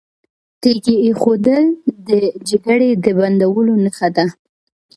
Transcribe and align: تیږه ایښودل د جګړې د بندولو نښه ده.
تیږه 0.61 0.95
ایښودل 1.05 1.65
د 2.07 2.09
جګړې 2.49 2.89
د 3.03 3.05
بندولو 3.19 3.73
نښه 3.83 4.09
ده. 4.15 4.25